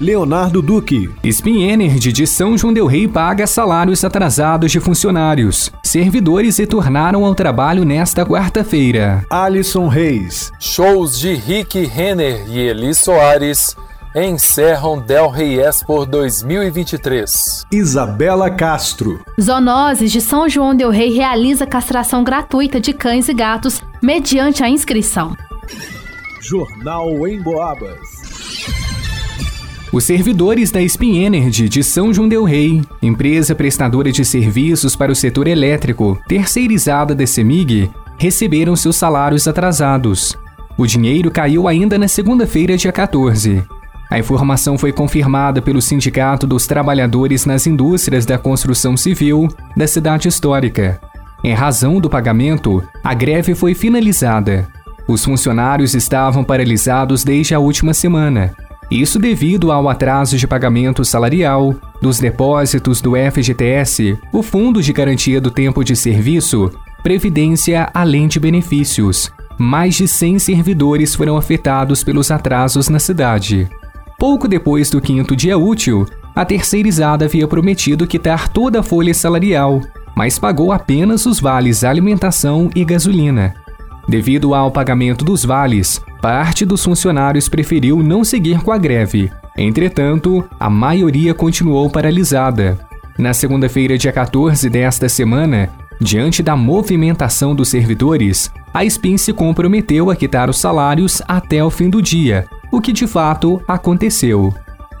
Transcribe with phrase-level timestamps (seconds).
[0.00, 1.10] Leonardo Duque.
[1.24, 5.72] Spin Energy de São João del Rei paga salários atrasados de funcionários.
[5.82, 9.24] Servidores retornaram ao trabalho nesta quarta-feira.
[9.28, 10.52] Alisson Reis.
[10.60, 13.76] Shows de Rick Renner e Eli Soares
[14.14, 17.66] encerram Del Rey Expo 2023.
[17.72, 19.20] Isabela Castro.
[19.40, 24.68] Zonoses de São João del Rei realiza castração gratuita de cães e gatos mediante a
[24.68, 25.36] inscrição.
[26.40, 28.27] Jornal em Boabas.
[29.90, 35.10] Os servidores da Spin Energy de São João del Rei, empresa prestadora de serviços para
[35.10, 40.36] o setor elétrico, terceirizada da CEMIG, receberam seus salários atrasados.
[40.76, 43.64] O dinheiro caiu ainda na segunda-feira, dia 14.
[44.10, 50.28] A informação foi confirmada pelo Sindicato dos Trabalhadores nas Indústrias da Construção Civil da cidade
[50.28, 51.00] histórica.
[51.42, 54.68] Em razão do pagamento, a greve foi finalizada.
[55.08, 58.54] Os funcionários estavam paralisados desde a última semana.
[58.90, 65.40] Isso devido ao atraso de pagamento salarial, dos depósitos do FGTS, o Fundo de Garantia
[65.40, 66.70] do Tempo de Serviço,
[67.02, 69.30] Previdência além de benefícios.
[69.56, 73.68] Mais de 100 servidores foram afetados pelos atrasos na cidade.
[74.18, 79.80] Pouco depois do quinto dia útil, a terceirizada havia prometido quitar toda a folha salarial,
[80.16, 83.54] mas pagou apenas os vales alimentação e gasolina.
[84.08, 89.30] Devido ao pagamento dos vales, parte dos funcionários preferiu não seguir com a greve.
[89.56, 92.78] Entretanto, a maioria continuou paralisada.
[93.18, 95.70] Na segunda-feira, dia 14 desta semana,
[96.00, 101.70] diante da movimentação dos servidores, a SPIN se comprometeu a quitar os salários até o
[101.70, 104.54] fim do dia, o que de fato aconteceu.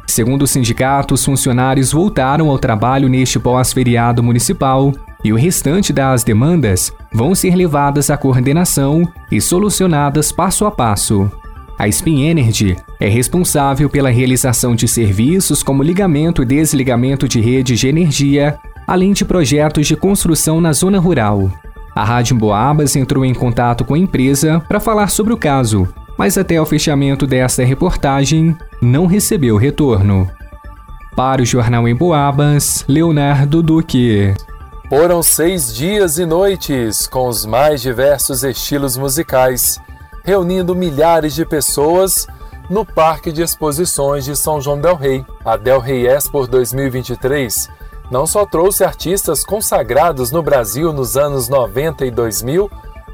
[0.06, 4.92] Segundo o sindicato, os funcionários voltaram ao trabalho neste pós-feriado municipal
[5.24, 11.30] e o restante das demandas vão ser levadas à coordenação e solucionadas passo a passo.
[11.78, 17.78] A Spin Energy é responsável pela realização de serviços como ligamento e desligamento de redes
[17.78, 21.50] de energia, além de projetos de construção na zona rural.
[21.94, 26.36] A Rádio Boabas entrou em contato com a empresa para falar sobre o caso, mas
[26.36, 30.28] até o fechamento desta reportagem não recebeu retorno.
[31.14, 34.34] Para o Jornal em Boabas, Leonardo Duque.
[34.88, 39.78] Foram seis dias e noites com os mais diversos estilos musicais,
[40.24, 42.26] reunindo milhares de pessoas
[42.70, 45.26] no Parque de Exposições de São João Del Rei.
[45.44, 47.68] A Del Rey Expo 2023
[48.10, 52.70] não só trouxe artistas consagrados no Brasil nos anos 90 e 2000,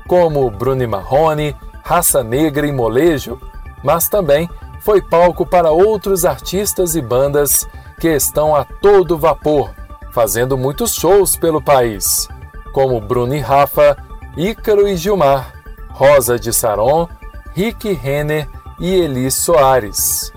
[0.07, 3.37] como Bruni Marrone, Raça Negra e Molejo,
[3.83, 4.49] mas também
[4.79, 7.67] foi palco para outros artistas e bandas
[7.99, 9.71] que estão a todo vapor
[10.15, 12.29] fazendo muitos shows pelo país,
[12.73, 13.97] como Bruno e Rafa,
[14.37, 15.53] Ícaro e Gilmar,
[15.91, 17.09] Rosa de Saron,
[17.53, 18.49] Rick Renner
[18.79, 20.33] e Eli Soares.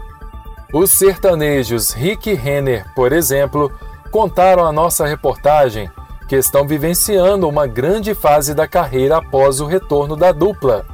[0.74, 3.72] Os sertanejos Rick Renner, por exemplo,
[4.12, 5.90] contaram à nossa reportagem
[6.28, 10.88] que estão vivenciando uma grande fase da carreira após o retorno da dupla.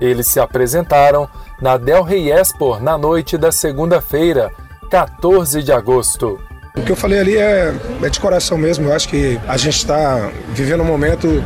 [0.00, 1.28] Eles se apresentaram
[1.62, 4.52] na Del Rey Expo na noite da segunda-feira,
[4.90, 6.47] 14 de agosto.
[6.78, 8.88] O que eu falei ali é, é de coração mesmo.
[8.88, 11.42] Eu acho que a gente está vivendo um momento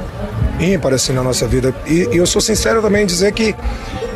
[0.60, 1.74] ímpar assim na nossa vida.
[1.86, 3.54] E, e eu sou sincero também em dizer que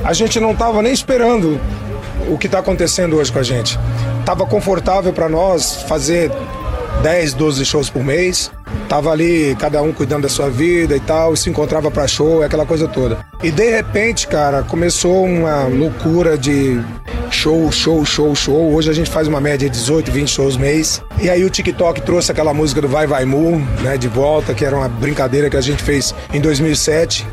[0.04, 1.60] a gente não estava nem esperando
[2.28, 3.78] o que está acontecendo hoje com a gente.
[4.24, 6.30] Tava confortável para nós fazer
[7.02, 8.50] 10, 12 shows por mês.
[8.88, 12.42] Tava ali, cada um cuidando da sua vida e tal, e se encontrava para show,
[12.42, 13.18] aquela coisa toda.
[13.42, 16.80] E de repente, cara, começou uma loucura de
[17.36, 18.72] show, show, show, show.
[18.72, 21.02] Hoje a gente faz uma média de 18, 20 shows mês.
[21.20, 24.64] E aí o TikTok trouxe aquela música do Vai Vai Mu, né, de volta, que
[24.64, 27.26] era uma brincadeira que a gente fez em 2007.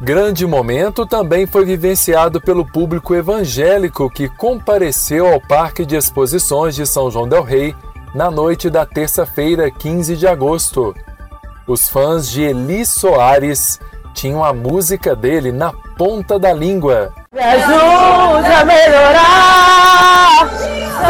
[0.00, 6.84] Grande momento também foi vivenciado pelo público evangélico que compareceu ao Parque de Exposições de
[6.84, 7.74] São João del Rei
[8.12, 10.92] na noite da terça-feira, 15 de agosto.
[11.66, 13.78] Os fãs de Eli Soares
[14.14, 17.12] tinham a música dele na ponta da língua.
[17.34, 20.48] Me ajude a melhorar.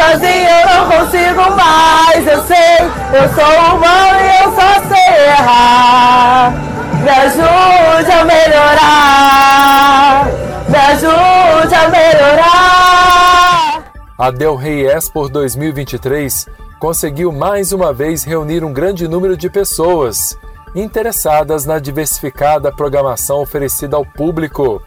[0.01, 2.27] Sozinho eu não consigo mais.
[2.27, 2.81] Eu sei,
[3.13, 6.55] eu sou humano e eu só sei errar.
[7.03, 10.25] Me ajude a melhorar.
[10.67, 13.83] Me ajude a melhorar.
[14.17, 16.49] A Del Rey Expo 2023
[16.81, 20.39] conseguiu mais uma vez reunir um grande número de pessoas
[20.75, 24.81] interessadas na diversificada programação oferecida ao público,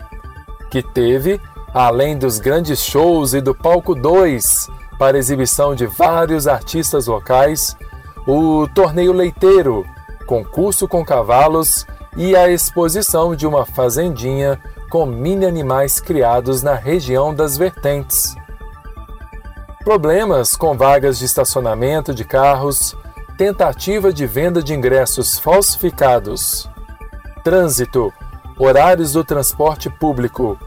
[0.77, 1.41] que teve,
[1.74, 4.69] além dos grandes shows e do palco 2,
[5.00, 7.75] para exibição de vários artistas locais,
[8.27, 9.83] o torneio leiteiro,
[10.27, 17.33] concurso com cavalos e a exposição de uma fazendinha com mini animais criados na região
[17.33, 18.35] das vertentes.
[19.83, 22.95] Problemas com vagas de estacionamento de carros,
[23.35, 26.69] tentativa de venda de ingressos falsificados,
[27.44, 28.13] trânsito,
[28.57, 30.57] horários do transporte público,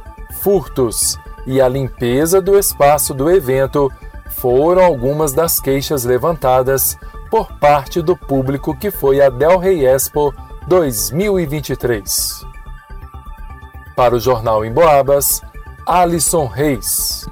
[0.40, 3.90] furtos e a limpeza do espaço do evento
[4.30, 6.96] foram algumas das queixas levantadas
[7.30, 10.34] por parte do público que foi a Del Rey Expo
[10.66, 12.44] 2023.
[13.96, 15.42] Para o Jornal em Boabas,
[15.86, 17.28] Alisson Reis.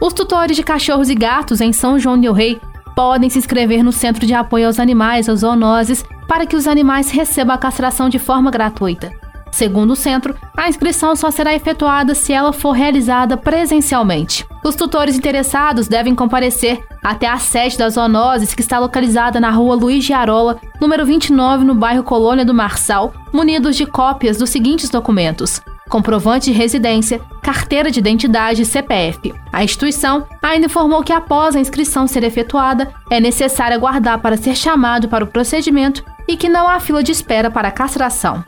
[0.00, 2.60] Os tutores de cachorros e gatos em São João del Rei
[2.94, 7.10] podem se inscrever no Centro de Apoio aos Animais, as zoonoses, para que os animais
[7.10, 9.12] recebam a castração de forma gratuita.
[9.54, 14.44] Segundo o centro, a inscrição só será efetuada se ela for realizada presencialmente.
[14.64, 19.76] Os tutores interessados devem comparecer até a sede das zoonoses, que está localizada na rua
[19.76, 24.90] Luiz de Arola, número 29, no bairro Colônia do Marçal, munidos de cópias dos seguintes
[24.90, 29.32] documentos: comprovante de residência, carteira de identidade e CPF.
[29.52, 34.56] A instituição ainda informou que após a inscrição ser efetuada, é necessário aguardar para ser
[34.56, 38.42] chamado para o procedimento e que não há fila de espera para a castração.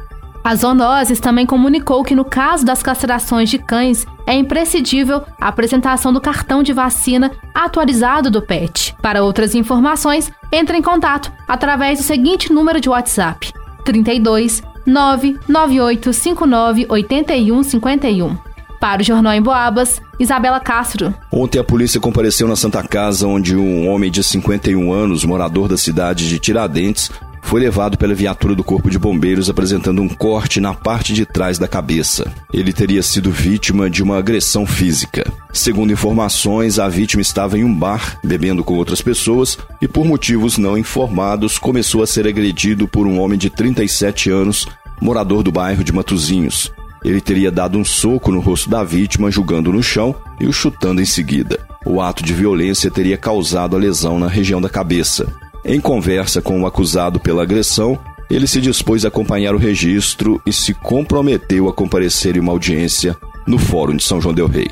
[0.46, 6.12] A Zoonoses também comunicou que no caso das castrações de cães é imprescindível a apresentação
[6.12, 8.94] do cartão de vacina atualizado do PET.
[9.02, 13.52] Para outras informações, entre em contato através do seguinte número de WhatsApp:
[13.84, 18.36] 32 99859 8151.
[18.78, 21.12] Para o Jornal em Boabas, Isabela Castro.
[21.32, 25.76] Ontem a polícia compareceu na Santa Casa, onde um homem de 51 anos, morador da
[25.76, 27.10] cidade de Tiradentes,
[27.46, 31.58] foi levado pela viatura do Corpo de Bombeiros apresentando um corte na parte de trás
[31.58, 32.28] da cabeça.
[32.52, 35.32] Ele teria sido vítima de uma agressão física.
[35.52, 40.58] Segundo informações, a vítima estava em um bar bebendo com outras pessoas e, por motivos
[40.58, 44.66] não informados, começou a ser agredido por um homem de 37 anos,
[45.00, 46.72] morador do bairro de Matuzinhos.
[47.04, 51.00] Ele teria dado um soco no rosto da vítima, jogando no chão e o chutando
[51.00, 51.60] em seguida.
[51.86, 55.32] O ato de violência teria causado a lesão na região da cabeça.
[55.68, 57.98] Em conversa com o acusado pela agressão,
[58.30, 63.16] ele se dispôs a acompanhar o registro e se comprometeu a comparecer em uma audiência
[63.44, 64.70] no Fórum de São João Del Rei.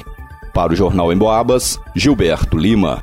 [0.54, 3.02] Para o Jornal em Boabas, Gilberto Lima.